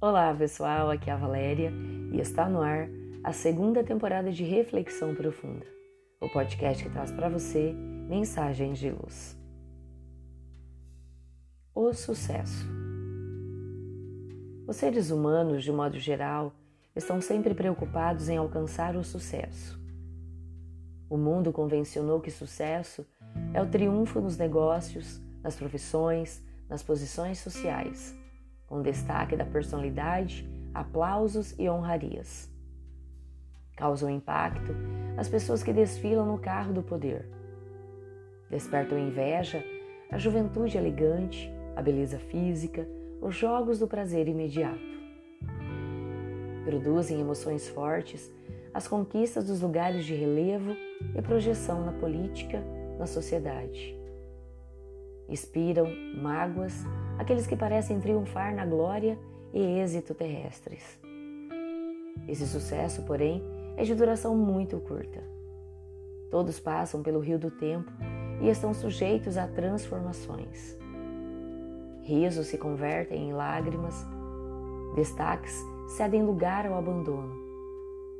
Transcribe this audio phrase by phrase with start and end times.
[0.00, 1.72] Olá pessoal, aqui é a Valéria
[2.12, 2.88] e está no ar
[3.24, 5.66] a segunda temporada de Reflexão Profunda,
[6.20, 9.36] o podcast que traz para você mensagens de luz.
[11.74, 12.64] O sucesso.
[14.68, 16.54] Os seres humanos, de modo geral,
[16.94, 19.80] estão sempre preocupados em alcançar o sucesso.
[21.10, 23.04] O mundo convencionou que sucesso
[23.52, 28.16] é o triunfo nos negócios, nas profissões, nas posições sociais
[28.68, 32.50] com destaque da personalidade, aplausos e honrarias.
[33.76, 34.74] Causam impacto
[35.16, 37.28] as pessoas que desfilam no carro do poder.
[38.50, 39.64] Despertam inveja
[40.10, 42.86] a juventude elegante, a beleza física,
[43.20, 44.78] os jogos do prazer imediato.
[46.64, 48.32] Produzem emoções fortes
[48.72, 50.76] as conquistas dos lugares de relevo
[51.16, 52.62] e projeção na política,
[52.98, 53.96] na sociedade.
[55.28, 56.84] Inspiram mágoas
[57.18, 59.18] aqueles que parecem triunfar na glória
[59.52, 60.98] e êxito terrestres.
[62.26, 63.42] Esse sucesso, porém,
[63.76, 65.22] é de duração muito curta.
[66.30, 67.90] Todos passam pelo rio do tempo
[68.40, 70.78] e estão sujeitos a transformações.
[72.02, 74.06] Risos se convertem em lágrimas,
[74.94, 75.54] destaques
[75.96, 77.34] cedem lugar ao abandono,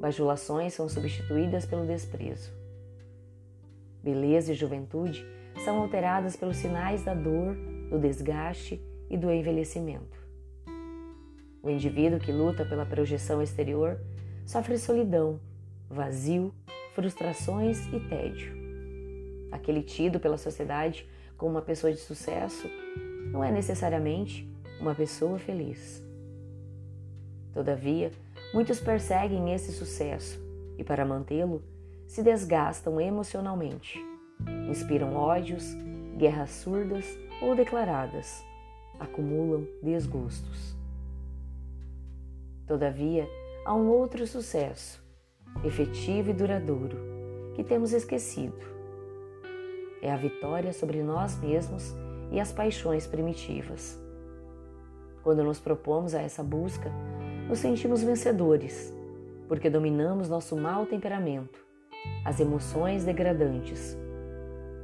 [0.00, 2.52] bajulações são substituídas pelo desprezo.
[4.02, 5.24] Beleza e juventude
[5.64, 7.56] são alteradas pelos sinais da dor
[7.92, 10.18] do desgaste e do envelhecimento.
[11.62, 14.00] O indivíduo que luta pela projeção exterior
[14.46, 15.38] sofre solidão,
[15.90, 16.54] vazio,
[16.94, 18.56] frustrações e tédio.
[19.52, 22.66] Aquele tido pela sociedade como uma pessoa de sucesso
[23.30, 26.02] não é necessariamente uma pessoa feliz.
[27.52, 28.10] Todavia,
[28.54, 30.40] muitos perseguem esse sucesso
[30.78, 31.62] e, para mantê-lo,
[32.06, 34.02] se desgastam emocionalmente,
[34.70, 35.74] inspiram ódios,
[36.16, 37.04] guerras surdas
[37.42, 38.44] ou declaradas,
[39.00, 40.76] acumulam desgostos.
[42.66, 43.28] Todavia,
[43.64, 45.02] há um outro sucesso,
[45.64, 46.96] efetivo e duradouro,
[47.54, 48.56] que temos esquecido.
[50.00, 51.92] É a vitória sobre nós mesmos
[52.30, 54.00] e as paixões primitivas.
[55.22, 56.90] Quando nos propomos a essa busca,
[57.48, 58.94] nos sentimos vencedores,
[59.48, 61.58] porque dominamos nosso mau temperamento,
[62.24, 63.96] as emoções degradantes.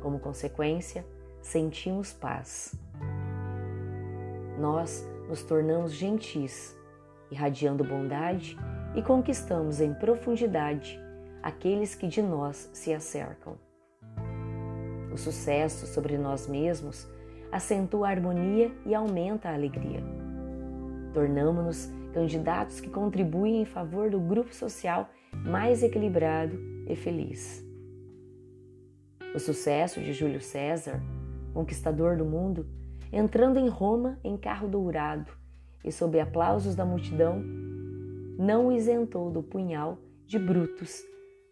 [0.00, 1.04] Como consequência,
[1.44, 2.74] sentimos paz.
[4.58, 6.74] Nós nos tornamos gentis,
[7.30, 8.56] irradiando bondade
[8.96, 10.98] e conquistamos em profundidade
[11.42, 13.58] aqueles que de nós se acercam.
[15.12, 17.06] O sucesso sobre nós mesmos
[17.52, 20.02] acentua a harmonia e aumenta a alegria.
[21.12, 25.10] Tornamos-nos candidatos que contribuem em favor do grupo social
[25.44, 27.62] mais equilibrado e feliz.
[29.34, 31.02] O sucesso de Júlio César
[31.54, 32.66] conquistador do mundo,
[33.12, 35.32] entrando em Roma em carro dourado
[35.84, 37.42] e sob aplausos da multidão,
[38.36, 41.02] não o isentou do punhal de Brutus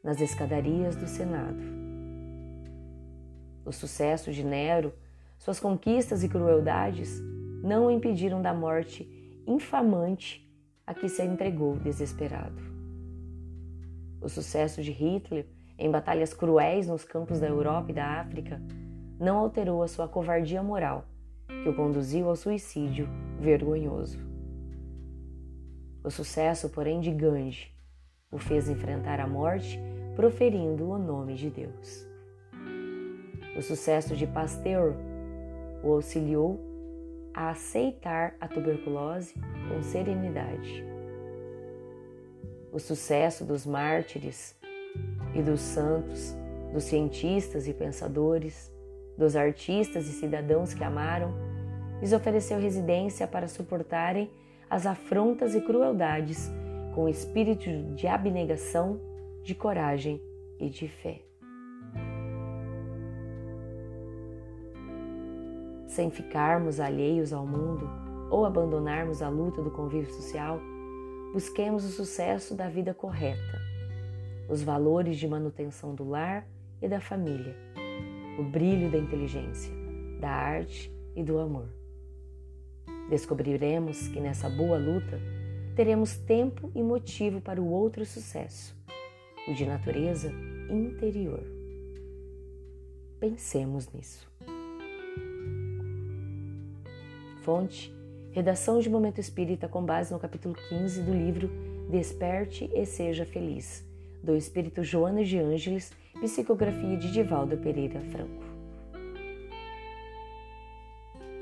[0.02, 1.62] nas escadarias do Senado.
[3.64, 4.92] O sucesso de Nero,
[5.38, 7.20] suas conquistas e crueldades
[7.62, 9.08] não o impediram da morte
[9.46, 10.42] infamante
[10.84, 12.60] a que se entregou desesperado.
[14.20, 15.46] O sucesso de Hitler
[15.78, 18.60] em batalhas cruéis nos campos da Europa e da África
[19.22, 21.04] não alterou a sua covardia moral,
[21.46, 24.18] que o conduziu ao suicídio vergonhoso.
[26.02, 27.72] O sucesso, porém, de Gandhi
[28.32, 29.78] o fez enfrentar a morte
[30.16, 32.04] proferindo o nome de Deus.
[33.56, 34.96] O sucesso de Pasteur
[35.84, 36.58] o auxiliou
[37.32, 39.34] a aceitar a tuberculose
[39.68, 40.84] com serenidade.
[42.72, 44.56] O sucesso dos mártires
[45.32, 46.34] e dos santos,
[46.72, 48.72] dos cientistas e pensadores,
[49.16, 51.32] dos artistas e cidadãos que amaram,
[52.00, 54.30] lhes ofereceu residência para suportarem
[54.68, 56.50] as afrontas e crueldades
[56.94, 59.00] com espírito de abnegação,
[59.42, 60.20] de coragem
[60.58, 61.20] e de fé.
[65.86, 67.88] Sem ficarmos alheios ao mundo
[68.30, 70.58] ou abandonarmos a luta do convívio social,
[71.34, 73.60] busquemos o sucesso da vida correta,
[74.48, 76.46] os valores de manutenção do lar
[76.80, 77.54] e da família
[78.38, 79.72] o brilho da inteligência,
[80.20, 81.68] da arte e do amor.
[83.08, 85.20] Descobriremos que nessa boa luta
[85.74, 88.76] teremos tempo e motivo para o outro sucesso,
[89.48, 90.32] o de natureza
[90.70, 91.42] interior.
[93.18, 94.30] Pensemos nisso.
[97.42, 97.92] Fonte:
[98.30, 101.50] Redação de Momento Espírita com base no capítulo 15 do livro
[101.90, 103.84] Desperte e Seja Feliz,
[104.22, 108.44] do Espírito Joana de Ângeles Psicografia de Divaldo Pereira Franco.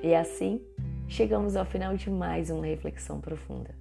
[0.03, 0.63] E assim,
[1.07, 3.75] chegamos ao final de mais uma reflexão profunda.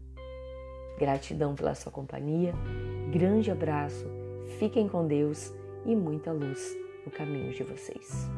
[0.99, 2.53] Gratidão pela sua companhia,
[3.11, 4.05] grande abraço,
[4.59, 5.53] fiquem com Deus
[5.85, 6.75] e muita luz
[7.05, 8.29] no caminho de vocês.